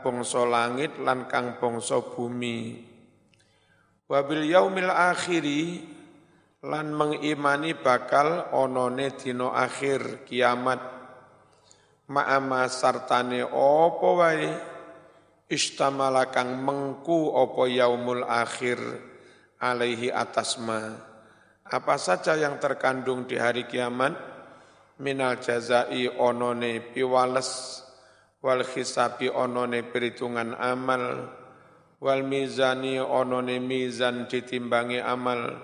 bangsa 0.00 0.42
langit 0.48 0.96
lan 1.00 1.28
kang 1.30 1.60
bangsa 1.60 2.00
bumi. 2.00 2.82
Wabil 4.06 4.50
yaumil 4.50 4.92
akhiri 4.92 5.82
lan 6.66 6.94
mengimani 6.94 7.74
bakal 7.74 8.50
onone 8.54 9.14
dino 9.14 9.50
akhir 9.50 10.26
kiamat. 10.26 10.80
Ma'ama 12.06 12.70
sartane 12.70 13.42
opo 13.46 14.22
wae? 14.22 14.50
Istamala 15.46 16.30
kang 16.34 16.58
mengku 16.62 17.30
opo 17.30 17.70
yaumul 17.70 18.26
akhir 18.26 18.78
alaihi 19.62 20.10
atasma 20.10 21.14
apa 21.66 21.98
saja 21.98 22.38
yang 22.38 22.62
terkandung 22.62 23.26
di 23.26 23.34
hari 23.34 23.66
kiamat? 23.66 24.14
Minal 25.02 25.42
jazai 25.42 26.06
onone 26.06 26.78
piwales 26.94 27.82
wal 28.40 28.62
khisabi 28.64 29.32
onone 29.32 29.84
perhitungan 29.86 30.56
amal. 30.56 31.32
Wal 31.96 32.22
mizani 32.28 33.00
onone 33.00 33.56
mizan 33.62 34.28
ditimbangi 34.28 35.00
amal. 35.00 35.56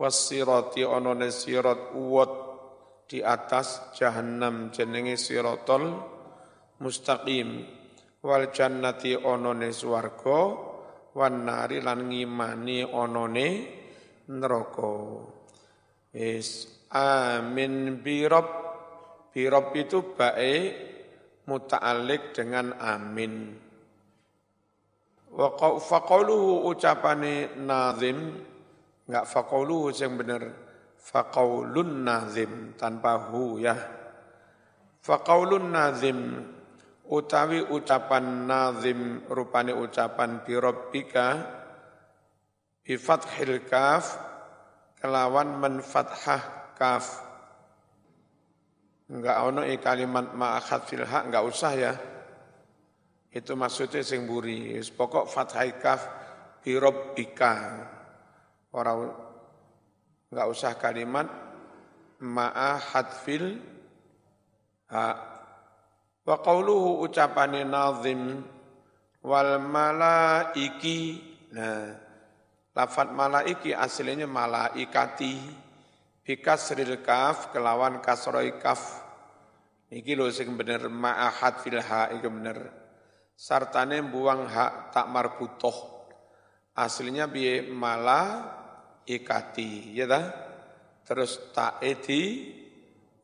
Wasirati 0.00 0.82
onone 0.82 1.28
sirat 1.28 1.92
uwat 1.94 2.32
di 3.10 3.20
atas 3.20 3.94
jahannam 3.94 4.72
jenenge 4.72 5.14
sirotol 5.14 5.98
mustaqim. 6.80 7.66
Wal 8.20 8.52
jannati 8.52 9.16
onone 9.16 9.72
swarga 9.72 10.40
wan 11.14 11.44
nari 11.46 11.78
lan 11.82 12.08
ngimani 12.08 12.86
onone 12.86 13.48
neraka. 14.30 14.94
Is 16.10 16.66
amin 16.90 18.02
birob 18.02 18.48
birob 19.30 19.70
itu 19.78 20.02
baik 20.18 20.89
muta'alliq 21.50 22.30
dengan 22.30 22.70
amin. 22.78 23.58
Wa 25.34 25.50
faqauluhu 25.78 26.70
ucapane 26.70 27.58
nazim 27.58 28.38
enggak 29.10 29.26
faqauluhu 29.26 29.90
yang 29.94 30.14
benar 30.14 30.42
faqaulun 30.98 32.06
nazim 32.06 32.74
tanpa 32.78 33.18
hu 33.30 33.58
ya. 33.58 33.74
Faqaulun 35.02 35.74
nazim 35.74 36.46
utawi 37.10 37.66
ucapan 37.66 38.46
nazim 38.46 39.26
rupane 39.26 39.74
ucapan 39.74 40.46
bi 40.46 40.54
rabbika 40.54 41.26
bi 42.86 42.94
fathil 42.94 43.66
kaf 43.66 44.18
kelawan 45.02 45.58
menfathah 45.58 46.74
kaf 46.78 47.29
Enggak 49.10 49.38
ono 49.42 49.66
i 49.66 49.74
kalimat 49.82 50.38
ma'akhad 50.38 50.86
fil 50.86 51.02
hak 51.02 51.26
enggak 51.26 51.42
usah 51.42 51.72
ya. 51.74 51.92
Itu 53.34 53.58
maksudnya 53.58 54.06
sing 54.06 54.22
buri. 54.22 54.78
Pokok 54.78 55.26
fathai 55.26 55.74
kaf 55.82 56.06
bi 56.62 56.78
rabbika. 56.78 57.54
Orang 58.70 59.10
enggak 60.30 60.46
usah 60.46 60.78
kalimat 60.78 61.26
ma'ahad 62.22 63.08
fil 63.26 63.58
hak. 64.94 65.16
Wa 66.22 66.36
qawluhu 66.38 67.02
ucapane 67.02 67.66
nazim 67.66 68.46
wal 69.26 69.58
malaiki. 69.58 71.18
Nah, 71.50 71.98
lafat 72.78 73.10
malaiki 73.10 73.74
aslinya 73.74 74.30
malaikati 74.30 75.66
bikasril 76.22 77.00
kaf 77.04 77.52
kelawan 77.52 77.98
kasroi 78.04 78.56
kaf 78.60 79.10
Iki 79.90 80.14
lho 80.14 80.30
sing 80.30 80.54
bener 80.54 80.86
ma'ahad 80.86 81.66
fil 81.66 81.82
ha 81.82 82.14
iki 82.14 82.30
bener. 82.30 82.58
Sartane 83.34 84.06
buang 84.06 84.46
hak 84.46 84.94
tak 84.94 85.10
marbutoh. 85.10 86.06
Aslinya 86.78 87.26
biye 87.26 87.66
mala 87.66 88.46
ikati, 89.02 89.90
ya 89.90 90.06
dah. 90.06 90.30
Terus 91.02 91.50
tak 91.50 91.82
edi 91.82 92.54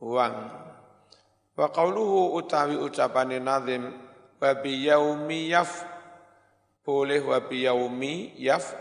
uang. 0.03 0.35
Wa 1.55 1.71
qauluhu 1.71 2.35
utawi 2.35 2.75
ucapane 2.75 3.39
nazim 3.39 3.87
wa 4.43 4.51
bi 4.59 4.91
yaumi 4.91 5.55
yaf 5.55 5.87
boleh 6.83 7.23
wa 7.23 7.39
bi 7.47 7.63
yaumi 7.63 8.35
yaf 8.43 8.75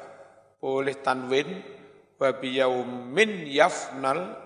boleh 0.57 0.97
tanwin 1.05 1.61
wa 2.19 2.29
bi 2.35 2.59
yaumin 2.59 3.47
yafnal. 3.47 4.41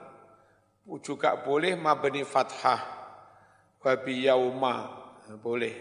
Juga 1.06 1.38
boleh 1.46 1.78
mabni 1.78 2.26
fathah. 2.26 2.82
Babi 3.78 4.26
yauma 4.26 4.90
boleh. 5.38 5.76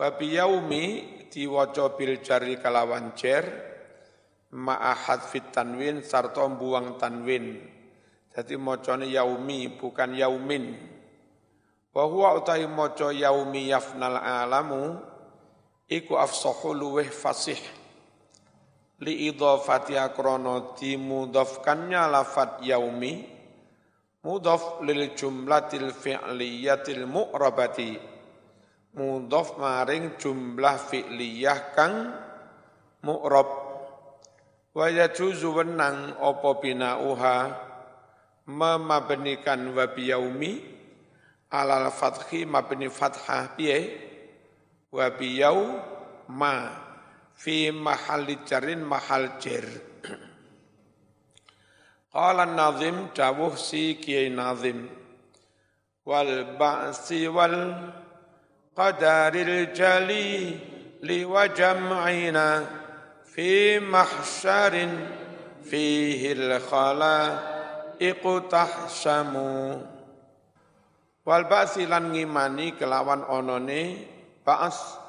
Babi 0.00 0.40
yaumi 0.40 0.84
diwaca 1.28 1.92
bil 1.92 2.24
jari 2.24 2.56
kalawan 2.56 3.12
jar 3.12 3.44
ma'ahad 4.56 5.20
fit 5.28 5.52
tanwin 5.52 6.00
sarta 6.00 6.48
buang 6.48 6.96
tanwin. 6.96 7.60
Jadi 8.32 8.56
macane 8.56 9.12
yaumi 9.12 9.76
bukan 9.76 10.16
yaumin. 10.16 10.74
Wa 11.92 12.08
huwa 12.08 12.40
utai 12.40 12.64
maca 12.64 13.12
yaumi 13.12 13.68
yafnal 13.68 14.16
alamu 14.16 14.98
iku 15.90 16.16
afsahu 16.16 16.72
luweh 16.72 17.10
fasih 17.10 17.58
li 19.00 19.32
idhafati 19.32 19.96
akrana 19.96 20.76
dimudhafkannya 20.76 22.02
lafat 22.12 22.60
yaumi 22.60 23.24
mudhaf 24.20 24.84
lil 24.84 25.16
jumlatil 25.16 25.92
fi'liyatil 25.96 27.08
mu'rabati. 27.08 27.96
Mudhaf 28.90 29.56
maring 29.56 30.18
jumlah 30.20 30.76
fi'liyah 30.76 31.60
kang 31.72 32.10
mu'rab 33.06 33.48
wa 34.76 34.86
yajuzu 34.90 35.48
wenang 35.56 36.20
apa 36.20 36.50
binauha? 36.60 37.38
Memabnikan 38.50 39.62
wa 39.70 39.86
biyaumi 39.86 40.58
alal 41.54 41.86
fathi 41.94 42.42
mabni 42.42 42.90
fathah 42.90 43.54
piye? 43.54 43.78
Wa 44.90 45.06
biyau 45.14 45.78
ma 46.34 46.89
fi 47.40 47.72
mahalli 47.72 48.44
jarin 48.44 48.84
mahal 48.84 49.40
jar 49.40 49.64
Qala 52.10 52.42
nazim 52.42 53.14
dawuh 53.14 53.54
si 53.54 53.94
Kiai 54.02 54.34
Nazim. 54.34 54.90
Wal 56.02 56.58
ba'si 56.58 57.30
wal 57.30 57.78
qadaril 58.74 59.70
jali 59.70 60.58
li 61.06 61.18
wa 61.22 61.46
jam'ina 61.46 62.66
fi 63.22 63.78
mahsyarin 63.78 64.90
fihi 65.62 66.34
al 66.34 66.58
khala 66.66 67.18
iqtahsamu 68.02 69.78
wal 71.22 71.44
ba'si 71.46 71.86
lan 71.86 72.10
ngimani 72.10 72.74
kelawan 72.74 73.22
onone 73.22 73.82
ba's 74.42 74.99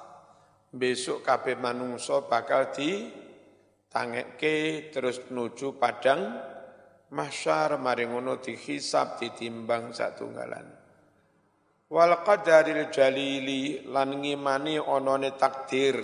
besok 0.71 1.27
kabeh 1.27 1.59
manungsa 1.59 2.23
bakal 2.23 2.71
di 2.71 3.11
tangeke 3.91 4.87
terus 4.89 5.27
nuju 5.29 5.75
padang. 5.75 6.49
Mahsyar 7.11 7.75
mari 7.75 8.07
ngono 8.07 8.39
dihisab 8.39 9.19
ditimbang 9.19 9.91
satunggalan. 9.91 10.63
Wal 11.91 12.23
qadaril 12.23 12.87
jalili 12.87 13.83
lan 13.83 14.15
ngimani 14.23 14.79
onone 14.79 15.35
takdir. 15.35 15.99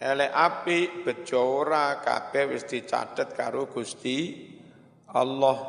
Ele 0.00 0.26
api 0.32 1.04
bejo 1.04 1.60
ora 1.60 2.00
kabeh 2.00 2.48
wis 2.48 2.64
dicatet 2.64 3.36
karo 3.36 3.68
Gusti 3.68 4.48
Allah. 5.12 5.60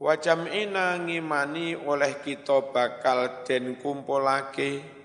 Wa 0.00 0.16
jam'ina 0.16 0.96
ngimani 0.96 1.76
oleh 1.76 2.24
kita 2.24 2.72
bakal 2.72 3.44
den 3.44 3.76
kumpulake 3.76 4.97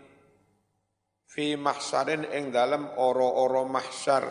fi 1.33 1.57
mahsyarin 1.57 2.29
ing 2.29 2.53
dalem 2.53 2.93
ora-ora 2.93 3.65
mahsyar. 3.65 4.29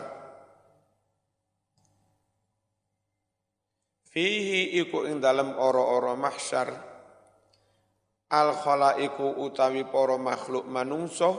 Fihi 4.07 4.79
iku 4.79 5.03
ing 5.11 5.19
dalem 5.19 5.51
ora-ora 5.59 6.15
mahsyar. 6.15 6.71
Al 8.31 8.55
khalaiku 8.55 9.35
utawi 9.43 9.83
para 9.83 10.15
makhluk 10.15 10.63
manungso 10.63 11.31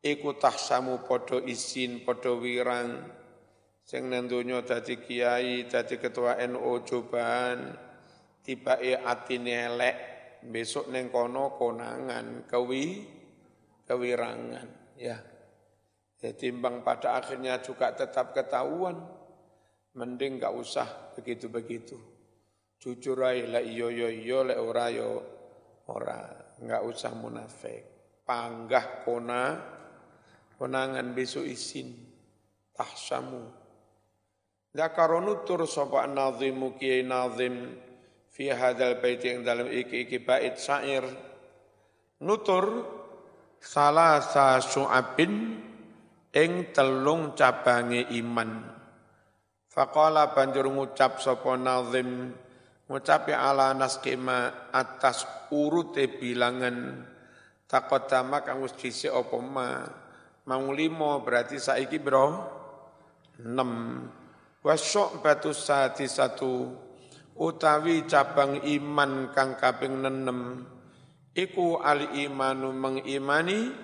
iku 0.00 0.40
tahsamu 0.40 1.04
padha 1.04 1.44
isin 1.44 2.00
padha 2.00 2.32
wirang. 2.32 3.04
Sing 3.84 4.08
nang 4.08 4.24
donya 4.24 4.64
dadi 4.64 5.04
kiai 5.04 5.68
dadi 5.68 6.00
ketua 6.00 6.40
NU 6.48 6.80
cobaan 6.88 7.76
tibake 8.40 8.96
atine 8.96 9.52
elek 9.68 9.96
besok 10.48 10.88
neng 10.88 11.12
kono 11.12 11.60
konangan 11.60 12.48
kewi 12.48 12.84
kewirangan 13.84 14.96
ya. 14.98 15.16
Jadi 16.18 16.48
timbang 16.48 16.80
pada 16.80 17.20
akhirnya 17.20 17.60
juga 17.60 17.92
tetap 17.92 18.32
ketahuan. 18.32 18.96
Mending 19.94 20.42
gak 20.42 20.56
usah 20.56 21.14
begitu-begitu. 21.14 21.94
Jujur 22.82 23.22
aja 23.22 23.46
lah 23.46 23.64
iyo 23.64 23.88
iyo 23.88 24.10
iyo 24.10 24.42
le 24.42 24.58
ora 24.58 24.90
yo 24.90 25.22
ora, 25.88 26.20
nggak 26.60 26.82
usah 26.84 27.12
munafik. 27.16 27.94
panggah 28.24 29.04
kona 29.04 29.60
konangan 30.56 31.12
besok 31.12 31.44
isin. 31.44 31.92
Tahsamu. 32.74 33.46
Dakaro 34.74 35.22
nutur 35.22 35.62
sapa 35.70 36.10
nazimu 36.10 36.74
kiai 36.74 37.06
nazim 37.06 37.78
fi 38.34 38.50
hadzal 38.50 38.98
bait 38.98 39.22
yang 39.22 39.46
dalam 39.46 39.70
iki-iki 39.70 40.18
bait 40.18 40.58
syair. 40.58 41.06
Nutur 42.18 42.66
salah 43.64 44.20
sa 44.20 44.60
syu'abin 44.60 45.56
ing 46.36 46.50
telung 46.76 47.32
cabange 47.32 48.04
iman. 48.20 48.68
Faqala 49.72 50.36
banjur 50.36 50.68
ngucap 50.68 51.18
sapa 51.24 51.56
nazim 51.56 52.36
ngucapi 52.84 53.32
ala 53.32 53.72
naskema 53.72 54.68
atas 54.68 55.24
urute 55.48 56.12
bilangan. 56.12 57.08
Takodama 57.64 58.44
kang 58.44 58.60
wis 58.60 58.76
dhisik 58.76 59.10
apa 59.10 59.36
ma? 59.40 59.68
Mau 60.44 60.68
limo 60.76 61.24
berarti 61.24 61.56
saiki 61.56 61.96
bro 61.96 62.36
6 63.40 64.60
wasyok 64.60 65.24
batu 65.24 65.56
sati 65.56 66.04
satu 66.04 66.68
utawi 67.40 68.04
cabang 68.04 68.60
iman 68.60 69.32
kang 69.32 69.56
kaping 69.56 70.04
nenem 70.04 70.68
iku 71.34 71.82
al 71.82 72.14
imanu 72.14 72.70
mengimani 72.70 73.74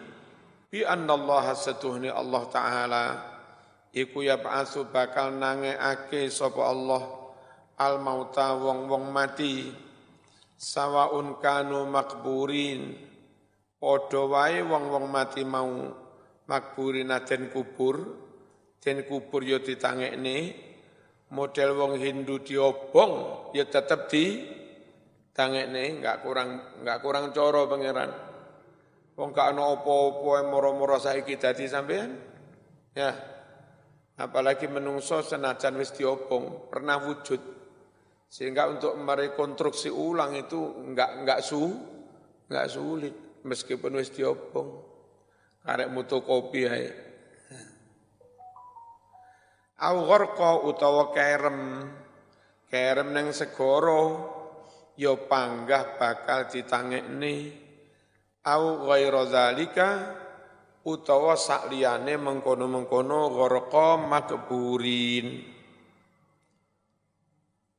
bi 0.71 0.87
annallaha 0.87 1.59
setuhni 1.59 2.09
Allah 2.09 2.43
taala. 2.49 3.05
Iku 3.91 4.23
ya 4.23 4.39
ba'asu 4.39 4.87
bakal 4.95 5.35
nangeake 5.35 6.31
sapa 6.31 6.63
Allah 6.63 7.11
al 7.75 7.99
mauta 7.99 8.55
wong-wong 8.55 9.11
mati. 9.11 9.75
Sawaun 10.55 11.43
kanu 11.43 11.91
makburin. 11.91 12.95
Padha 13.83 14.23
wae 14.31 14.63
wong-wong 14.63 15.11
mati 15.11 15.43
mau 15.43 15.91
makburin 16.47 17.11
den 17.27 17.51
kubur. 17.51 18.15
Den 18.79 19.03
kubur 19.11 19.43
yo 19.43 19.59
ditangekne. 19.59 20.55
Model 21.35 21.75
wong 21.75 21.99
Hindu 21.99 22.43
diobong 22.47 23.51
ya 23.55 23.67
tetep 23.67 24.07
di 24.11 24.43
tangekne 25.41 25.97
enggak 25.97 26.21
kurang 26.21 26.61
enggak 26.85 27.01
kurang 27.01 27.33
coro 27.33 27.65
pangeran 27.65 28.31
Wong 29.21 29.37
gak 29.37 29.53
ana 29.53 29.77
apa-apa 29.77 30.49
moro-moro 30.49 30.97
saiki 30.97 31.37
dadi 31.37 31.69
sampean. 31.69 32.17
Ya. 32.97 33.13
Apalagi 34.17 34.65
menungso 34.65 35.21
senajan 35.21 35.77
wis 35.77 35.93
diobong, 35.93 36.73
pernah 36.73 36.97
wujud. 37.05 37.37
Sehingga 38.33 38.73
untuk 38.73 38.97
merekonstruksi 38.97 39.93
ulang 39.93 40.41
itu 40.41 40.57
enggak 40.57 41.21
enggak 41.21 41.41
su 41.45 41.69
enggak 42.49 42.69
sulit 42.73 43.13
meskipun 43.45 44.01
wis 44.01 44.09
diobong. 44.09 44.89
Karek 45.69 45.93
mutu 45.93 46.25
kopi 46.25 46.65
ae. 46.65 46.89
Au 49.85 50.01
utawa 50.65 51.13
kerem. 51.13 51.85
Kerem 52.73 53.09
neng 53.13 53.37
segoro 53.37 54.01
ya 54.97 55.15
panggah 55.15 55.99
bakal 55.99 56.49
ditangekne. 56.49 57.69
Au 58.41 58.89
ghairu 58.89 59.29
zalika 59.29 59.89
utawa 60.89 61.37
sakliyane 61.37 62.17
mengkono-mengkono 62.17 63.29
gharqa 63.37 64.01
makburin. 64.01 65.45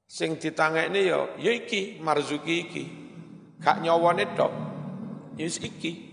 Sing 0.05 0.37
ditangekne 0.37 0.99
ya 1.01 1.19
ya 1.39 1.51
iki 1.55 1.97
marzuki 2.03 2.55
iki. 2.67 2.83
Gak 3.57 3.81
nyawane 3.81 4.25
tok 4.37 4.53
ya 5.39 5.47
iki. 5.49 6.11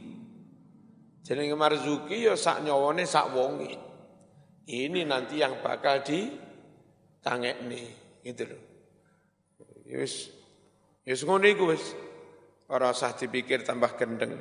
Jenenge 1.29 1.57
marzuki 1.61 2.25
ya 2.25 2.33
sak 2.39 2.65
nyawane 2.65 3.05
sak 3.05 3.37
wonge. 3.37 3.77
Ini 4.69 5.05
nanti 5.05 5.41
yang 5.41 5.61
bakal 5.61 6.01
ditangekne 6.05 7.83
gitu 8.25 8.45
loh. 8.49 8.63
Yus, 9.89 10.29
yus 11.09 11.25
ngono 11.25 11.49
iku 11.49 11.73
wis. 11.73 11.97
Ora 12.69 12.93
usah 12.93 13.17
dipikir 13.17 13.65
tambah 13.65 13.97
gendeng. 13.97 14.37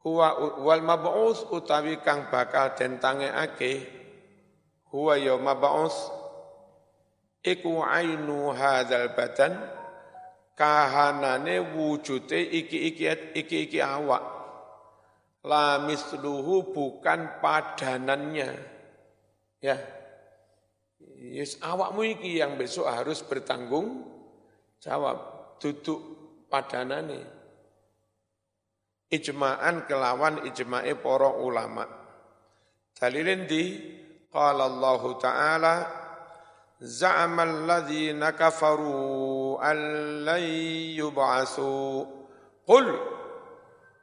Huwa 0.00 0.56
wal 0.64 0.80
mab'us 0.80 1.44
utawi 1.52 2.00
kang 2.00 2.32
bakal 2.32 2.72
den 2.72 2.96
tangekake 2.96 3.84
huwa 4.88 5.20
ya 5.20 5.36
mab'us 5.36 5.92
iku 7.44 7.84
ainu 7.84 8.56
hadzal 8.56 9.12
badan 9.12 9.60
kahanane 10.56 11.60
wujude 11.76 12.40
iki-iki 12.40 13.36
iki-iki 13.36 13.84
awak 13.84 14.24
la 15.44 15.80
misluhu 15.84 16.72
bukan 16.72 17.40
padanannya 17.40 18.56
ya 19.60 19.76
yes 21.20 21.60
awakmu 21.60 22.16
iki 22.16 22.40
yang 22.40 22.56
besok 22.56 22.88
harus 22.88 23.20
bertanggung 23.20 24.08
jawab 24.80 25.20
duduk 25.60 26.00
padanane. 26.48 27.20
Ijma'an 29.10 29.84
kelawan 29.84 30.48
ijma'i 30.48 30.96
para 30.96 31.30
ulama. 31.36 31.84
Dalilin 32.96 33.44
di 33.44 33.64
qala 34.32 34.70
Allah 34.70 35.02
taala 35.20 35.74
za'ama 36.80 37.42
alladhina 37.42 38.32
kafaru 38.32 39.58
an 39.60 39.78
lan 40.24 40.42
yub'asu 40.94 42.06
qul 42.64 42.86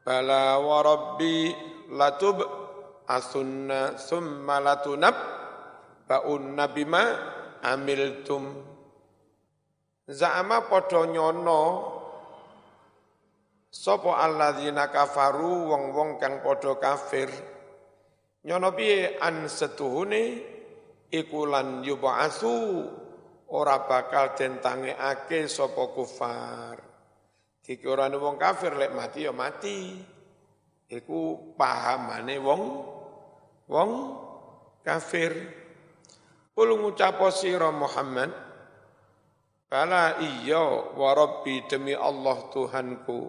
bala 0.04 0.60
wa 0.60 0.78
rabbi 0.84 1.56
latub 1.96 2.44
asunna 3.08 3.96
summa 3.96 4.60
latunab 4.60 5.37
ba'unna 6.08 6.72
bima 6.72 7.04
amiltum. 7.62 8.44
Za'ama 10.08 10.72
padha 10.72 11.04
nyono 11.04 11.64
sapa 13.68 14.24
alladzina 14.24 14.88
kafaru 14.88 15.68
wong-wong 15.68 16.16
kang 16.16 16.40
padha 16.40 16.80
kafir? 16.80 17.28
Nyono 18.48 18.72
piye? 18.72 19.20
An 19.20 19.52
setuhune 19.52 20.24
iku 21.12 21.44
lan 21.44 21.84
yub'asu 21.84 22.56
ora 23.52 23.84
bakal 23.84 24.32
den 24.40 24.64
tangekake 24.64 25.52
sapa 25.52 25.92
kufar. 25.92 26.80
Dikirane 27.68 28.16
wong 28.16 28.40
kafir 28.40 28.80
lek 28.80 28.96
mati 28.96 29.28
ya 29.28 29.36
mati. 29.36 30.00
Iku 30.88 31.52
pahamane 31.60 32.40
wong 32.40 32.64
wong 33.68 33.92
kafir 34.88 35.36
Kul 36.58 36.74
ngucap 36.74 37.22
sira 37.30 37.70
Muhammad 37.70 38.34
Bala 39.70 40.18
iya 40.18 40.90
wa 40.96 41.14
rabbi 41.14 41.62
demi 41.70 41.92
Allah 41.94 42.50
Tuhanku. 42.50 43.20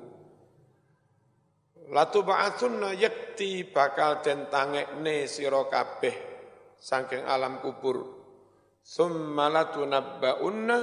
Latu 1.92 2.24
ba'atunna 2.24 2.94
yakti 2.94 3.68
bakal 3.68 4.22
den 4.24 4.46
tangekne 4.46 5.28
sira 5.28 5.66
kabeh 5.66 6.14
saking 6.80 7.26
alam 7.26 7.58
kubur. 7.58 8.00
Summa 8.80 9.50
latunabba'unna 9.50 10.78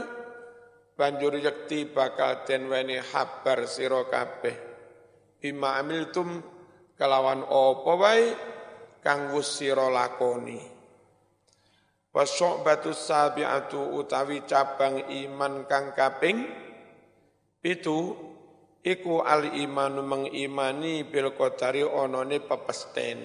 banjur 0.94 1.40
yakti 1.40 1.88
bakal 1.88 2.44
den 2.44 2.68
weni 2.68 3.00
habar 3.00 3.64
sira 3.66 4.06
kabeh. 4.12 4.54
Bima 5.40 5.80
amiltum 5.80 6.44
kelawan 6.94 7.48
apa 7.48 7.94
wae 7.96 8.28
kang 9.02 9.32
wis 9.34 9.50
sira 9.50 9.88
lakoni. 9.88 10.75
Wasyu'batu 12.16 12.96
sabi'atu 12.96 14.00
utawi 14.00 14.48
cabang 14.48 15.04
iman 15.12 15.68
kang 15.68 15.92
kaping 15.92 16.48
pitu 17.60 18.16
iku 18.80 19.20
al 19.20 19.52
imanu 19.52 20.00
mengimani 20.00 21.04
bil 21.04 21.36
qadari 21.36 21.84
onone 21.84 22.40
pepesten. 22.40 23.20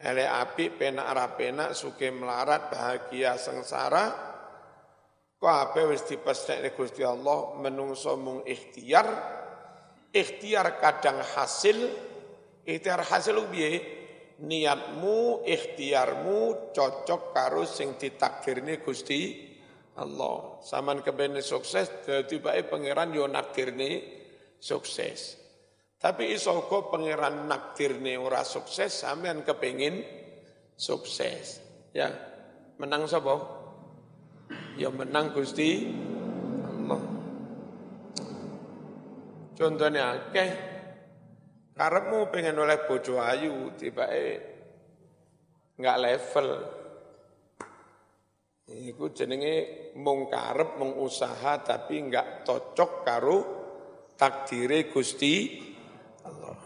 Ele 0.00 0.24
api 0.24 0.72
penak 0.72 1.08
ra 1.12 1.28
suke 1.76 2.08
melarat 2.08 2.72
bahagia 2.72 3.36
sengsara 3.36 4.32
kabeh 5.36 5.84
wis 5.92 6.08
dipestekne 6.08 6.72
Gusti 6.72 7.04
Allah 7.04 7.52
menungso 7.60 8.16
mung 8.16 8.40
ikhtiar 8.48 9.04
ikhtiar 10.08 10.80
kadang 10.80 11.20
hasil 11.20 11.92
ikhtiar 12.64 13.04
hasil 13.04 13.44
piye 13.52 14.03
niatmu, 14.42 15.46
ikhtiarmu 15.46 16.72
cocok 16.74 17.22
karo 17.30 17.62
sing 17.62 17.94
ditakdirne 17.94 18.82
Gusti 18.82 19.52
Allah. 19.94 20.58
Saman 20.66 21.06
kebene 21.06 21.38
sukses 21.38 22.02
dadi 22.02 22.42
bae 22.42 22.66
pangeran 22.66 23.14
yo 23.14 23.30
nakdirne 23.30 24.02
sukses. 24.58 25.38
Tapi 26.00 26.34
iso 26.34 26.66
kok 26.66 26.90
pangeran 26.90 27.46
nakdirne 27.46 28.18
ora 28.18 28.42
sukses 28.42 28.90
sampean 29.06 29.46
kepengin 29.46 30.02
sukses. 30.74 31.62
Ya, 31.94 32.10
menang 32.82 33.06
sapa? 33.06 33.38
Ya 34.74 34.90
menang 34.90 35.30
Gusti 35.30 35.94
Allah. 36.66 37.02
Contohnya 39.54 40.18
akeh 40.18 40.73
Karepmu 41.74 42.30
pengen 42.30 42.54
oleh 42.54 42.86
bojo 42.86 43.18
ayu, 43.18 43.74
tiba 43.74 44.06
eh 44.14 44.38
nggak 45.74 45.98
level. 45.98 46.48
Iku 48.64 49.12
jenenge 49.12 49.54
mung 49.98 50.30
karep, 50.30 50.80
mung 50.80 50.96
usaha 51.02 51.60
tapi 51.60 52.00
nggak 52.08 52.46
cocok 52.46 52.92
karo 53.04 53.38
takdire 54.14 54.88
Gusti 54.88 55.60
Allah. 56.24 56.56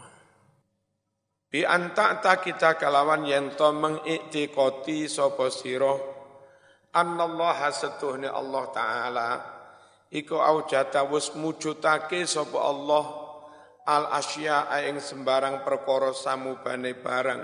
Bi 1.49 1.65
anta 1.65 2.21
ta 2.21 2.37
kita 2.37 2.77
kalawan 2.77 3.25
yen 3.25 3.57
to 3.57 3.73
mengiktikoti 3.73 5.09
sapa 5.09 5.49
sira 5.49 5.97
annallaha 6.93 7.73
setuhne 7.73 8.29
Allah 8.29 8.63
taala 8.69 9.29
iku 10.13 10.37
aujata 10.37 11.05
wis 11.09 11.33
mujudake 11.33 12.23
sapa 12.29 12.57
Allah 12.61 13.18
al 13.89 14.13
asya 14.13 14.69
ing 14.85 15.01
sembarang 15.01 15.65
perkara 15.65 16.13
samubane 16.13 16.93
barang 16.93 17.41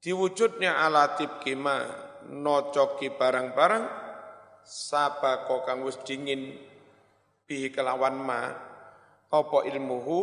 diwujudnya 0.00 0.80
ala 0.80 1.12
kima 1.44 1.84
nocoki 2.32 3.12
barang-barang 3.12 3.84
sabako 4.64 5.68
kang 5.68 5.84
wis 5.84 6.00
dingin 6.00 6.56
bihi 7.44 7.68
kelawan 7.68 8.16
ma 8.16 8.48
apa 9.28 9.58
ilmuhu 9.68 10.20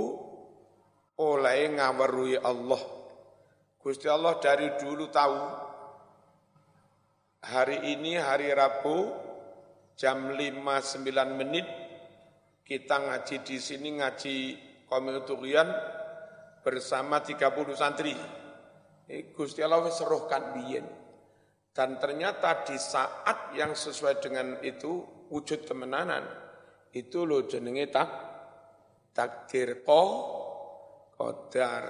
oleh 1.22 1.72
ngawerui 1.78 2.42
Allah. 2.42 2.82
Gusti 3.82 4.10
Allah 4.10 4.42
dari 4.42 4.74
dulu 4.82 5.06
tahu 5.14 5.42
hari 7.46 7.94
ini 7.94 8.18
hari 8.18 8.50
Rabu 8.50 9.14
jam 9.94 10.34
5.9 10.34 11.06
menit 11.38 11.85
kita 12.66 12.98
ngaji 12.98 13.46
di 13.46 13.58
sini 13.62 14.02
ngaji 14.02 14.36
komiturian 14.90 15.70
bersama 16.66 17.22
30 17.22 17.78
santri. 17.78 18.18
Gusti 19.38 19.62
Allah 19.62 19.86
seruhkan 19.94 20.58
biyen. 20.58 20.86
Dan 21.70 22.02
ternyata 22.02 22.66
di 22.66 22.74
saat 22.82 23.54
yang 23.54 23.78
sesuai 23.78 24.18
dengan 24.18 24.58
itu 24.66 25.06
wujud 25.30 25.70
kemenanan 25.70 26.26
itu 26.96 27.28
lo 27.28 27.46
jenenge 27.46 27.92
tak 27.94 28.10
takdir 29.14 29.86
ko 29.86 30.02
Qadar. 31.16 31.86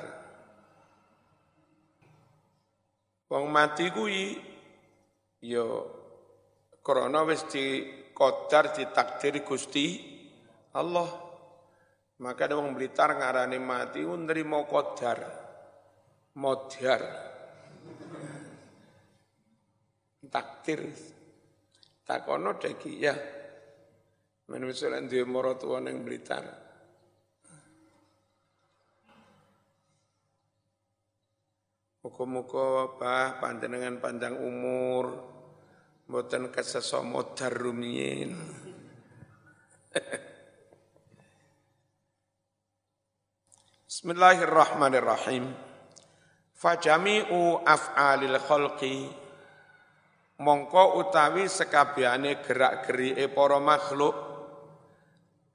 Wong 3.25 3.45
mati 3.49 3.89
kuwi 3.89 4.37
ya 5.41 5.65
krana 6.85 7.25
wis 7.25 7.41
diqadar 7.49 8.69
ditakdir 8.69 9.41
Gusti 9.41 10.14
Allah. 10.75 11.09
Maka 12.15 12.47
ada 12.47 12.55
wong 12.55 12.71
Blitar 12.75 13.11
ngarani 13.15 13.59
mati 13.59 14.03
ku 14.03 14.15
nrimo 14.15 14.63
qadar. 14.67 15.19
Modar. 16.39 17.01
Takdir. 20.27 20.81
Takono 22.05 22.55
deki 22.59 22.91
ya. 22.99 23.15
Manusia 24.45 24.93
dia 25.09 25.25
morotua 25.25 25.81
yang 25.81 26.05
Blitar. 26.05 26.65
Muka-muka 32.05 32.85
apa 32.85 33.41
panjenengan 33.41 33.97
panjang 33.97 34.37
umur, 34.37 35.09
mboten 36.05 36.53
kesesomo 36.53 37.33
darumiyin. 37.33 38.64
Bismillahirrahmanirrahim. 43.95 45.55
Fajami'u 46.51 47.63
af'alil 47.63 48.35
khalqi. 48.43 49.07
Mongko 50.43 50.99
utawi 50.99 51.47
sekabiane 51.47 52.43
gerak-gerike 52.43 53.31
para 53.31 53.55
makhluk. 53.63 54.15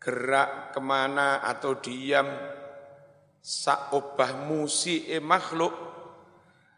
Gerak 0.00 0.72
ke 0.72 0.80
mana 0.80 1.44
atau 1.44 1.84
diam. 1.84 2.32
Sak 3.44 3.92
obah 3.92 4.32
musike 4.48 5.20
makhluk. 5.20 5.76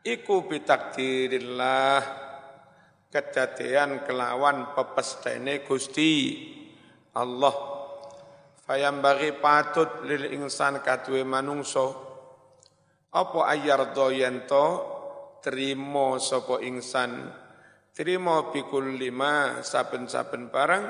Iku 0.02 0.42
bitakdirillah. 0.50 2.02
Kedadean 3.06 4.02
kelawan 4.02 4.74
pepestene 4.74 5.62
Gusti 5.62 6.42
Allah 7.14 7.71
fayam 8.62 9.02
bagi 9.02 9.34
patut 9.36 10.06
lil 10.06 10.30
insan 10.32 10.78
kadue 10.80 11.26
manungso 11.26 12.12
apa 13.12 13.52
ayar 13.52 13.92
doyento 13.92 14.64
terima 15.42 16.16
sapa 16.16 16.62
insan. 16.64 17.28
Terima 17.92 18.48
bikul 18.48 18.96
lima 18.96 19.60
saben-saben 19.60 20.48
barang 20.48 20.84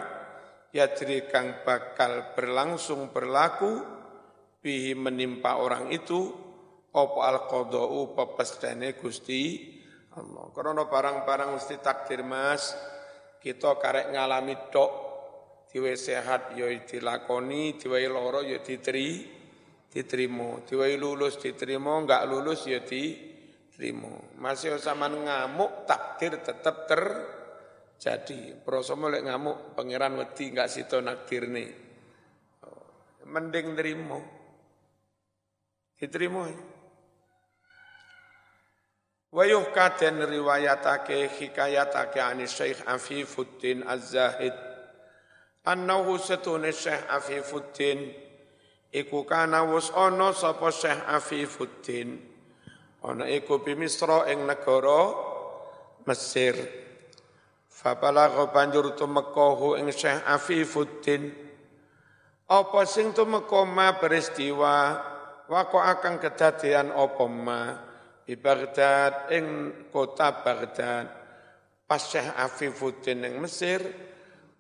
ya 0.71 0.87
kang 1.27 1.67
bakal 1.67 2.31
berlangsung 2.39 3.11
berlaku 3.11 3.83
bihi 4.63 4.95
menimpa 4.95 5.59
orang 5.59 5.91
itu 5.91 6.31
apa 6.95 7.21
al-qada'u 7.35 8.15
pepestene 8.15 8.95
Gusti 8.95 9.67
Allah. 10.15 10.47
Karena 10.55 10.87
barang-barang 10.87 11.59
mesti 11.59 11.83
takdir 11.83 12.23
Mas, 12.23 12.71
kita 13.43 13.75
karek 13.83 14.15
ngalami 14.15 14.55
tok 14.71 15.12
diwe 15.73 15.97
sehat 15.97 16.53
ya 16.53 16.69
dilakoni, 16.69 17.81
diwe 17.81 18.05
loro 18.05 18.45
ya 18.45 18.61
diteri, 18.61 19.25
diterima, 19.89 20.61
diwe 20.69 21.01
lulus 21.01 21.41
diterima, 21.41 21.97
enggak 21.97 22.29
lulus 22.29 22.69
ya 22.69 22.85
diterima. 22.85 24.37
Masih 24.37 24.77
zaman 24.77 25.25
ngamuk 25.25 25.89
takdir 25.89 26.45
tetap 26.45 26.85
terjadi. 26.85 28.61
Prosomo 28.61 29.09
lek 29.09 29.25
ngamuk 29.25 29.73
pangeran 29.73 30.21
wedi 30.21 30.53
enggak 30.53 30.69
sito 30.69 31.01
nakdirne. 31.01 31.65
Mending 33.33 33.73
terima. 33.73 34.21
Diterima. 35.97 36.53
Wa 39.33 39.45
yuhka 39.49 39.97
dan 39.97 40.21
riwayatake 40.21 41.33
hikayatake 41.41 42.21
ani 42.21 42.45
Syekh 42.45 42.85
Afifuddin 42.85 43.81
Az-Zahid 43.89 44.72
annahu 45.67 46.19
satune 46.19 46.75
Syekh 46.75 47.07
Afifuddin. 47.09 48.11
Iku 48.93 49.25
kana 49.25 49.65
wus 49.65 49.89
ana 49.95 50.37
sapa 50.37 50.69
Syekh 50.69 51.01
Afifuddin. 51.09 52.21
Ana 53.03 53.27
iku 53.31 53.63
bi 53.63 53.75
Misra 53.75 54.29
ing 54.31 54.45
negara 54.45 55.17
Mesir. 56.07 56.55
Fapalagha 57.73 58.53
banjur 58.53 58.95
tumekahu 58.95 59.81
ing 59.81 59.89
Syekh 59.91 60.23
Afifuddin. 60.29 61.33
Apa 62.53 62.85
sing 62.85 63.17
tumeka 63.17 63.65
ma 63.65 63.97
peristiwa 63.97 65.01
wako 65.49 65.79
akan 65.81 66.21
kedadian 66.21 66.93
apa 66.93 67.25
ma? 67.31 67.63
Di 68.23 68.39
Baghdad 68.39 69.33
ing 69.35 69.47
kota 69.89 70.45
Baghdad. 70.45 71.07
Pas 71.89 72.03
Syekh 72.03 72.29
Afifuddin 72.37 73.25
ing 73.25 73.41
Mesir 73.41 74.12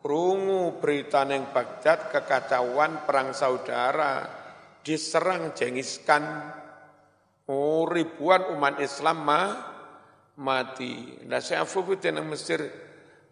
krungu 0.03 0.83
berita 0.83 1.23
ning 1.23 1.55
Baghdad 1.55 2.11
kekacauan 2.11 3.07
perang 3.07 3.31
saudara 3.31 4.27
diserang 4.83 5.55
jengiskan 5.55 6.51
oh, 7.47 7.87
ribuan 7.87 8.51
umat 8.59 8.83
Islam 8.83 9.23
mah 9.23 9.47
mati. 10.43 11.23
Nah 11.31 11.39
Syekh 11.39 11.63
Afifuddin 11.63 12.19
ing 12.19 12.27
Mesir 12.27 12.67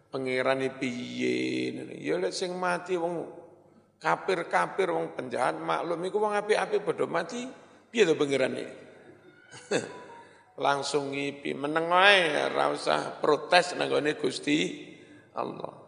pengirani 0.07 0.71
piye 0.71 1.75
ya 1.99 2.15
lek 2.15 2.31
sing 2.31 2.55
mati 2.55 2.95
wong 2.95 3.27
kafir-kafir 3.99 4.95
wong 4.95 5.11
penjahat 5.11 5.59
maklum. 5.59 5.99
Iku 6.07 6.17
wong 6.23 6.39
apik-apik 6.39 6.87
padha 6.87 7.03
mati 7.03 7.43
piye 7.91 8.07
to 8.07 8.15
pengirane 8.15 8.65
langsung 10.65 11.11
ngipi 11.11 11.51
meneng 11.51 11.91
wae 11.91 12.47
ora 12.47 12.71
usah 12.71 13.19
protes 13.19 13.75
nanggone 13.75 14.15
Gusti 14.15 14.87
Allah 15.35 15.80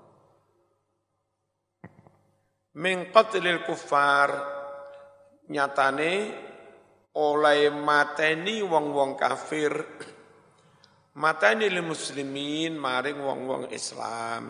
min 2.80 3.14
qatlil 3.14 3.62
kufar 3.62 4.30
nyatane 5.50 6.14
oleh 7.14 7.70
mateni 7.70 8.66
wong-wong 8.66 9.14
kafir. 9.14 9.74
Mateni 11.22 11.70
lil 11.70 11.86
muslimin 11.86 12.74
maring 12.74 13.22
wong-wong 13.22 13.70
Islam. 13.70 14.50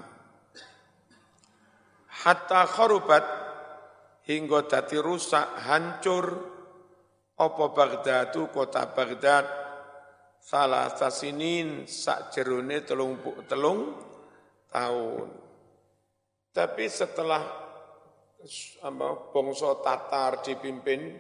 Hatta 2.24 2.64
kharubat 2.64 3.26
hingga 4.24 4.64
dadi 4.72 4.96
rusak 4.96 5.60
hancur. 5.68 6.56
Apa 7.34 7.66
Baghdadu 7.76 8.48
kota 8.54 8.88
Baghdad? 8.96 9.44
Salah 10.40 10.88
sasinin 10.96 11.84
sak 11.84 12.32
jerone 12.32 12.80
telung 12.88 13.20
telung 13.44 14.00
tahun. 14.72 15.28
Tapi 16.54 16.86
setelah 16.88 17.63
apa, 18.84 19.32
bangsa 19.32 19.80
Tatar 19.80 20.44
dipimpin 20.44 21.16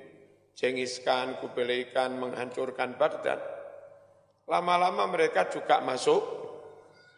Jengiskan, 0.53 1.41
Kubelaikan 1.41 2.21
menghancurkan 2.21 2.93
Baghdad. 2.93 3.41
Lama-lama 4.45 5.09
mereka 5.09 5.49
juga 5.49 5.81
masuk 5.81 6.21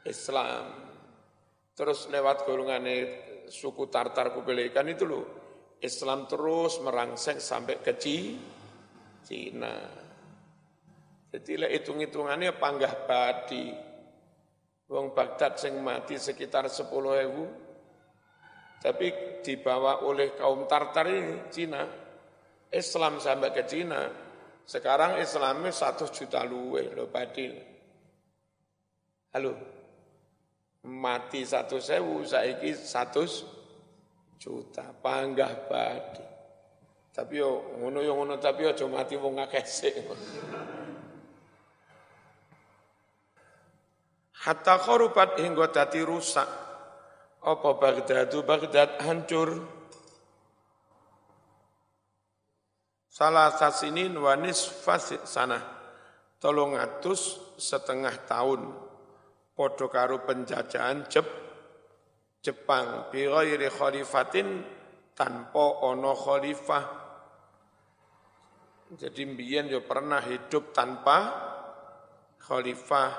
Islam. 0.08 0.72
Terus 1.76 2.08
lewat 2.08 2.48
golongan 2.48 2.88
suku 3.52 3.92
Tartar 3.92 4.32
Kubelaikan 4.32 4.88
itu 4.88 5.04
loh, 5.04 5.26
Islam 5.84 6.24
terus 6.32 6.80
merangsek 6.80 7.44
sampai 7.44 7.84
ke 7.84 8.00
Cina. 8.00 9.76
Jadi 11.36 11.52
hitung-hitungannya 11.76 12.56
panggah 12.56 13.04
badi. 13.04 13.68
Wong 14.88 15.12
Baghdad 15.12 15.58
sing 15.60 15.82
mati 15.82 16.16
sekitar 16.16 16.70
10 16.70 16.88
ribu, 16.94 17.44
tapi 18.82 19.40
dibawa 19.46 20.02
oleh 20.04 20.34
kaum 20.34 20.66
Tartar 20.66 21.08
ini, 21.10 21.50
Cina, 21.54 21.84
Islam 22.74 23.22
sampai 23.22 23.50
ke 23.54 23.64
Cina, 23.70 24.02
sekarang 24.66 25.22
Islamnya 25.22 25.70
satu 25.70 26.10
juta 26.10 26.42
luwe 26.42 26.90
loh 26.90 27.06
badil. 27.06 27.54
Halo, 29.36 29.52
mati 30.90 31.46
satu 31.46 31.78
sewu, 31.78 32.26
saiki 32.26 32.74
satu 32.74 33.22
juta, 34.42 34.90
panggah 34.98 35.54
badi. 35.70 36.26
Tapi 37.16 37.40
yo 37.40 37.80
ngono 37.80 38.04
yo 38.04 38.12
ngono 38.20 38.36
tapi 38.42 38.68
yo 38.68 38.76
cuma 38.76 39.00
mati 39.00 39.16
wong 39.16 39.40
akeh 39.40 39.64
Hatta 44.46 44.76
korupat 44.78 45.40
hingga 45.40 45.72
dadi 45.72 46.04
rusak. 46.04 46.65
Apa 47.46 47.78
Baghdadu 47.78 48.42
Baghdad 48.42 48.98
hancur. 49.06 49.62
Salah 53.06 53.54
sasinin 53.54 54.18
wanis 54.18 54.66
fasik 54.66 55.30
sana. 55.30 55.62
Tolong 56.42 56.74
atus 56.74 57.38
setengah 57.62 58.26
tahun. 58.26 58.66
Podo 59.54 59.86
karo 59.88 60.26
penjajahan 60.26 61.06
Jep, 61.06 61.30
Jepang. 62.42 63.14
Bighairi 63.14 63.70
khalifatin 63.70 64.66
tanpa 65.14 65.86
ono 65.86 66.18
khalifah. 66.18 66.86
Jadi 68.98 69.22
mbiyen 69.22 69.70
yo 69.70 69.86
pernah 69.86 70.22
hidup 70.26 70.74
tanpa 70.74 71.18
khalifah 72.42 73.12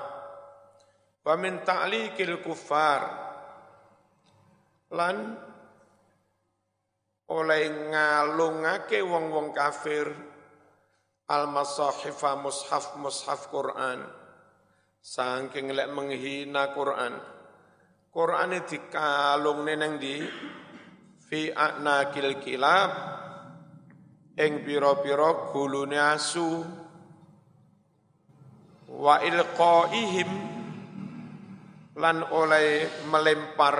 wa 1.27 1.35
min 1.35 1.59
ta'liqil 1.59 2.39
kufar 2.39 3.26
lan 4.93 5.35
oleh 7.27 7.63
ngalungake 7.91 9.03
wong-wong 9.03 9.51
kafir 9.51 10.07
al 11.27 11.51
masahifa 11.51 12.39
mushaf 12.39 12.95
mushaf 12.95 13.51
Quran. 13.51 14.07
Saking 15.03 15.75
lek 15.75 15.91
menghina 15.91 16.71
Quran. 16.71 17.19
Quran 18.11 18.51
dikalung 18.63 19.67
neneng 19.67 19.99
di 19.99 20.23
fi 21.27 21.51
anakil 21.51 22.39
kilab. 22.39 22.91
Ing 24.37 24.63
pira-pira 24.63 25.51
gulune 25.51 25.99
asu. 25.99 26.63
Wa 28.87 29.19
ilqaihim. 29.19 30.31
Lan 31.97 32.23
oleh 32.29 32.87
melempar 33.09 33.75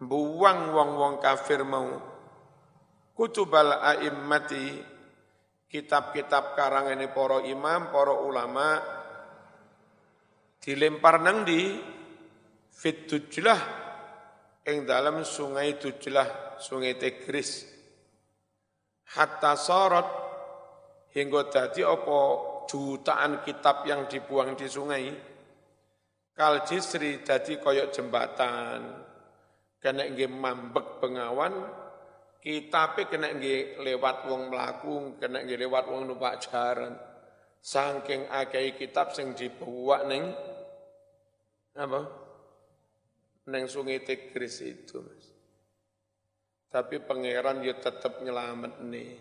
buang 0.00 0.72
wong-wong 0.72 1.20
kafir 1.20 1.60
mau. 1.64 1.88
Kutubal 3.12 3.76
a'immati 3.84 4.80
kitab-kitab 5.68 6.56
karang 6.56 6.88
ini 6.96 7.12
para 7.12 7.44
imam, 7.44 7.92
para 7.92 8.16
ulama 8.16 8.80
dilempar 10.56 11.20
nang 11.20 11.44
di 11.44 11.76
fit 12.72 13.04
tujlah 13.04 13.80
dalam 14.64 15.26
sungai 15.26 15.76
tujlah, 15.76 16.56
sungai 16.62 16.94
Tigris. 16.94 17.66
Hatta 19.10 19.58
sorot 19.58 20.08
hingga 21.10 21.50
dadi 21.50 21.82
apa 21.82 22.18
jutaan 22.70 23.42
kitab 23.42 23.82
yang 23.82 24.06
dibuang 24.06 24.54
di 24.54 24.70
sungai. 24.70 25.10
Kal 26.30 26.62
jisri 26.62 27.20
dadi 27.26 27.58
koyok 27.58 27.90
jembatan, 27.90 28.99
kena 29.80 30.04
nggih 30.06 30.28
mambek 30.28 31.00
pengawan, 31.00 31.56
kita 32.40 32.92
pe 32.92 33.08
kena 33.08 33.32
nggih 33.32 33.80
lewat 33.80 34.28
wong 34.28 34.52
mlaku, 34.52 35.16
kena 35.16 35.40
nggih 35.40 35.60
lewat 35.64 35.88
wong 35.88 36.08
numpak 36.08 36.40
jaran. 36.44 36.94
Saking 37.60 38.28
akeh 38.32 38.76
kitab 38.76 39.12
sing 39.12 39.36
dibawa 39.36 40.08
ning 40.08 40.32
apa? 41.76 42.00
Neng 43.52 43.64
sungai 43.68 44.00
Tigris 44.00 44.64
itu, 44.64 45.00
Mas. 45.00 45.26
Tapi 46.70 47.02
pangeran 47.02 47.66
ya 47.66 47.74
tetap 47.76 48.22
nyelamat 48.22 48.84
nih. 48.86 49.12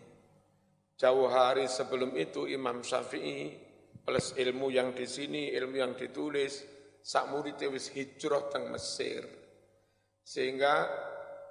Jauh 0.99 1.31
hari 1.31 1.65
sebelum 1.65 2.13
itu 2.13 2.45
Imam 2.45 2.83
Syafi'i 2.83 3.55
plus 4.03 4.35
ilmu 4.35 4.69
yang 4.69 4.91
di 4.91 5.07
sini, 5.07 5.49
ilmu 5.55 5.75
yang 5.79 5.93
ditulis, 5.95 6.61
sak 6.99 7.31
murid 7.31 7.57
wis 7.71 7.89
hijrah 7.95 8.51
teng 8.51 8.69
Mesir. 8.69 9.38
Sehingga 10.29 10.85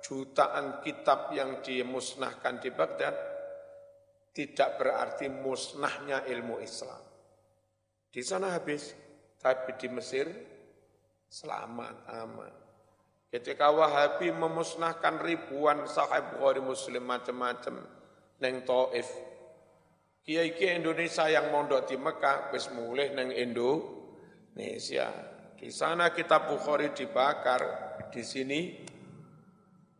jutaan 0.06 0.78
kitab 0.86 1.34
yang 1.34 1.58
dimusnahkan 1.58 2.62
di 2.62 2.70
Baghdad 2.70 3.10
tidak 4.30 4.78
berarti 4.78 5.26
musnahnya 5.26 6.22
ilmu 6.30 6.62
Islam. 6.62 7.02
Di 8.06 8.22
sana 8.22 8.54
habis, 8.54 8.94
tapi 9.42 9.74
di 9.74 9.90
Mesir 9.90 10.30
selamat, 11.26 12.06
aman. 12.22 12.54
Ketika 13.28 13.74
Wahabi 13.74 14.30
memusnahkan 14.30 15.26
ribuan 15.26 15.82
sahib 15.90 16.38
Bukhari 16.38 16.62
Muslim 16.62 17.02
macam-macam 17.02 17.82
neng 18.38 18.62
Taif. 18.62 19.10
Kiai-kiai 20.22 20.78
Indonesia 20.78 21.26
yang 21.26 21.50
mondok 21.50 21.88
di 21.88 21.98
Mekah 21.98 22.54
wis 22.54 22.70
mulih 22.70 23.10
neng 23.10 23.34
Indonesia. 23.34 25.10
Di 25.58 25.68
sana 25.74 26.14
kitab 26.14 26.46
Bukhari 26.46 26.94
dibakar, 26.94 27.60
di 28.10 28.22
sini 28.24 28.60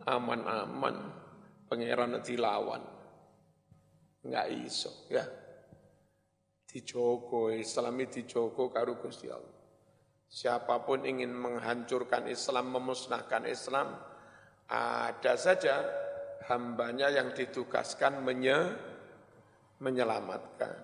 aman-aman, 0.09 0.97
pangeran 1.69 2.21
dilawan. 2.25 2.83
Enggak 4.25 4.47
iso, 4.53 5.09
ya. 5.13 5.25
Dijogo, 6.69 7.49
Islami 7.49 8.09
dijogo 8.13 8.69
karo 8.69 9.01
Gusti 9.01 9.29
Allah. 9.33 9.57
Siapa 10.29 10.85
pun 10.85 11.09
ingin 11.09 11.33
menghancurkan 11.33 12.29
Islam, 12.29 12.77
memusnahkan 12.77 13.49
Islam, 13.49 13.97
ada 14.69 15.35
saja 15.41 15.81
hambanya 16.53 17.09
yang 17.09 17.33
ditugaskan 17.33 18.21
menye, 18.21 18.77
menyelamatkan. 19.81 20.77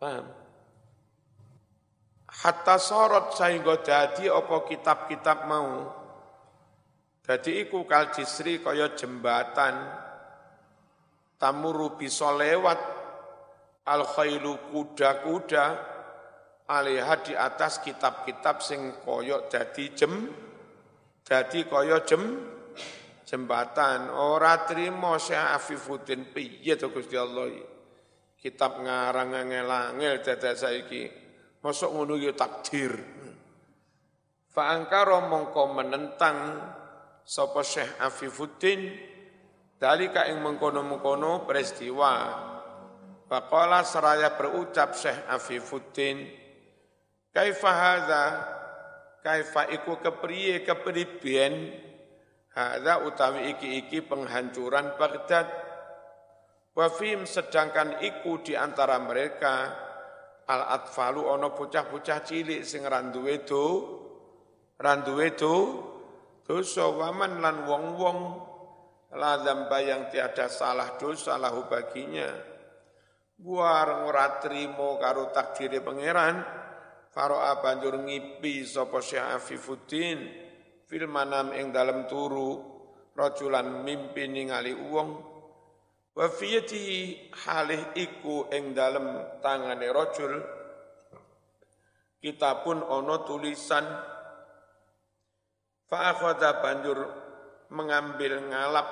Paham? 0.00 0.43
Hatta 2.42 2.76
sorot 2.82 3.38
sehingga 3.38 3.78
dadi 3.78 4.26
apa 4.26 4.66
kitab-kitab 4.66 5.46
mau. 5.46 5.86
Dadi 7.22 7.62
iku 7.62 7.86
kal 7.86 8.10
jisri 8.10 8.58
kaya 8.58 8.92
jembatan. 8.98 9.74
Tamuru 11.38 11.94
bisa 11.94 12.34
lewat. 12.34 12.80
Al 13.84 14.02
khailu 14.02 14.72
kuda-kuda. 14.72 15.92
Alaiha 16.64 17.14
di 17.20 17.36
atas 17.36 17.84
kitab-kitab 17.84 18.64
sing 18.64 19.04
kaya 19.04 19.44
dadi 19.52 19.84
jem 19.92 20.14
dadi 21.20 21.68
kaya 21.68 22.00
jem 22.04 22.24
jembatan. 23.28 24.08
Ora 24.12 24.64
trimo 24.64 25.16
Syekh 25.20 25.48
Afifuddin. 25.60 26.28
Piye 26.32 26.76
to 26.80 26.88
Gusti 26.88 27.16
Allah? 27.20 27.52
Kitab 28.40 28.84
ngarang 28.84 29.32
angel-angel 29.32 30.20
dadak 30.20 30.56
saiki 30.60 31.23
Masuk 31.64 31.96
ngono 31.96 32.20
ya 32.20 32.36
takdir. 32.36 32.92
Fa'angkara 34.52 35.24
mongko 35.24 35.72
menentang 35.72 36.60
sapa 37.24 37.64
Syekh 37.64 37.96
Afifuddin 38.04 38.92
dalika 39.80 40.28
ing 40.28 40.44
mengkono-mengkono 40.44 41.48
peristiwa. 41.48 42.12
Faqala 43.24 43.80
seraya 43.80 44.36
berucap 44.36 44.92
Syekh 44.92 45.24
Afifuddin, 45.24 46.28
kaifa 47.32 47.72
hadza 47.72 48.24
kaifa 49.24 49.72
iku 49.72 49.96
kepriye 50.04 50.68
kepriben 50.68 51.72
hadza 52.52 53.08
utawi 53.08 53.56
iki-iki 53.56 54.04
penghancuran 54.04 55.00
Baghdad 55.00 55.48
wa 56.76 56.86
sedangkan 57.24 58.04
iku 58.04 58.44
di 58.44 58.52
antara 58.52 59.00
mereka 59.00 59.83
al 60.44 60.62
atfalu 60.80 61.24
ono 61.24 61.56
bocah-bocah 61.56 62.20
cilik 62.20 62.62
sing 62.62 62.84
randuwe 62.84 63.44
do 63.44 63.64
randuwe 64.76 65.32
do 65.32 65.54
dosa 66.44 66.92
waman 66.92 67.40
lan 67.40 67.64
wong-wong. 67.64 68.20
La 69.14 69.38
yang 69.78 70.10
tiada 70.10 70.50
salah 70.50 70.98
dosa 70.98 71.38
lahu 71.38 71.70
baginya. 71.70 72.26
Buar 73.38 74.10
ora 74.10 74.42
trimo 74.42 74.98
karo 74.98 75.30
takdire 75.30 75.78
pangeran. 75.78 76.42
Faro'a 77.14 77.62
banjur 77.62 78.02
ngipi 78.02 78.66
sapa 78.66 78.98
Syekh 78.98 79.38
Afifuddin. 79.38 80.18
Fil 80.82 81.06
manam 81.06 81.54
ing 81.54 81.70
dalem 81.70 82.10
turu 82.10 82.58
rajulan 83.14 83.86
mimpi 83.86 84.26
ningali 84.26 84.74
wong 84.74 85.33
wa 86.14 86.26
fiyati 86.30 86.82
halih 87.46 87.94
iku 87.98 88.46
ing 88.54 88.70
dalem 88.70 89.38
tangane 89.42 89.90
rajul 89.90 90.38
kita 92.22 92.62
pun 92.62 92.80
ono 92.80 93.26
tulisan 93.26 93.84
fa 95.90 96.14
banjur 96.62 96.98
mengambil 97.74 98.40
ngalap 98.48 98.88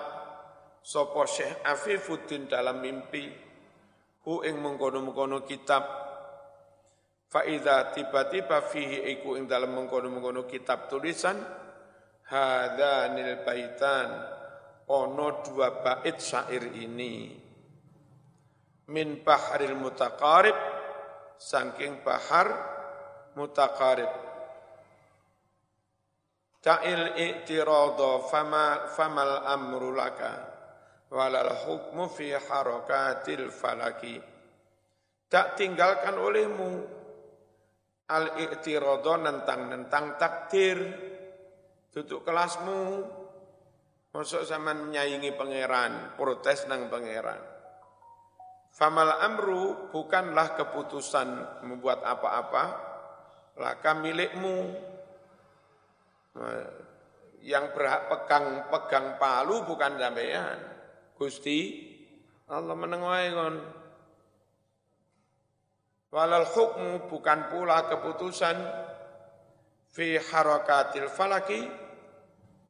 sapa 0.82 1.22
Syekh 1.30 1.62
Afifuddin 1.62 2.50
dalam 2.50 2.82
mimpi 2.82 3.30
hu 4.26 4.42
ing 4.42 4.58
mengkono-mengkono 4.58 5.46
kitab. 5.46 6.02
Faida 7.32 7.96
tiba-tiba 7.96 8.60
fihi 8.68 9.08
iku 9.16 9.40
ing 9.40 9.48
dalam 9.48 9.72
mengkono-mengkono 9.72 10.44
kitab 10.44 10.92
tulisan 10.92 11.40
hadanil 12.28 13.40
baitan 13.40 14.08
ono 14.92 15.40
dua 15.40 15.80
bait 15.80 16.20
syair 16.20 16.68
ini. 16.76 17.32
Min 18.92 19.24
baharil 19.24 19.72
mutaqarib 19.80 20.58
saking 21.40 22.04
bahar 22.04 22.52
mutaqarib. 23.40 24.12
Ta'il 26.62 27.18
i'tirada 27.18 28.22
fama 28.28 28.86
famal 28.92 29.48
amru 29.48 29.90
laka 29.96 30.32
walal 31.10 31.50
hukmu 31.66 32.06
fi 32.12 32.36
harakatil 32.36 33.48
falaki. 33.50 34.20
Tak 35.26 35.56
tinggalkan 35.56 36.20
olehmu 36.20 36.70
al 38.12 38.36
i'tiradha 38.38 39.14
nentang-nentang 39.24 40.20
takdir. 40.20 40.78
Duduk 41.92 42.24
kelasmu 42.24 43.21
masuk 44.12 44.44
zaman 44.44 44.88
menyaingi 44.88 45.32
pangeran 45.32 46.16
protes 46.20 46.68
nang 46.68 46.92
pangeran. 46.92 47.40
Famal 48.72 49.20
amru 49.20 49.92
bukanlah 49.92 50.56
keputusan 50.56 51.60
membuat 51.64 52.04
apa-apa 52.04 52.64
laka 53.60 53.92
milikmu. 53.96 54.72
Yang 57.42 57.74
berhak 57.74 58.02
pegang 58.08 58.46
pegang 58.70 59.06
palu 59.20 59.66
bukan 59.68 59.98
sampean. 60.00 60.58
Gusti 61.18 61.58
Allah 62.48 62.76
meneng 62.76 63.02
wae 63.04 63.28
kon. 63.32 63.56
Walal 66.12 66.48
hukmu 66.48 67.08
bukan 67.08 67.52
pula 67.52 67.88
keputusan. 67.88 68.56
Fi 69.92 70.16
harakatil 70.16 71.12
falaki 71.12 71.68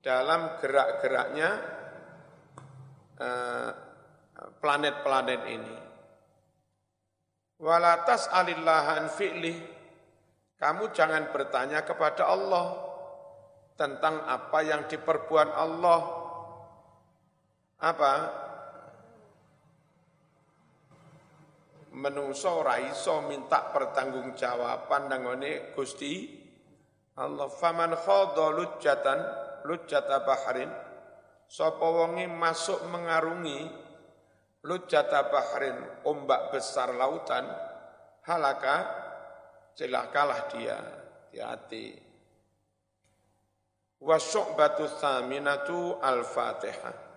dalam 0.03 0.59
gerak-geraknya 0.59 1.51
eh, 3.23 3.71
planet-planet 4.59 5.43
ini. 5.47 5.77
Walatas 7.63 8.27
alillahan 8.35 9.07
fi'li, 9.15 9.55
kamu 10.59 10.91
jangan 10.91 11.31
bertanya 11.31 11.87
kepada 11.87 12.27
Allah 12.27 12.75
tentang 13.79 14.27
apa 14.27 14.59
yang 14.67 14.91
diperbuat 14.91 15.49
Allah. 15.55 16.01
Apa? 17.83 18.15
menungso 21.93 22.65
ora 22.65 22.81
iso 22.81 23.21
minta 23.29 23.69
pertanggungjawaban 23.69 25.13
nangone 25.13 25.77
Gusti 25.77 26.25
Allah 27.21 27.53
faman 27.53 27.93
khadha 27.93 28.47
lujatan 28.49 29.19
lujata 29.69 30.23
bahrin 30.27 30.71
sapa 31.47 31.85
wonge 31.85 32.27
masuk 32.27 32.81
mengarungi 32.89 33.69
lujata 34.63 35.29
bahrin 35.29 35.77
ombak 36.07 36.55
besar 36.55 36.95
lautan. 36.95 37.45
Halaka 38.23 38.87
celakalah 39.75 40.47
dia. 40.55 40.79
Hati-hati. 41.33 41.97
Wa 43.99 44.21
syu'batu 44.21 44.85
al-fatihah 45.99 47.12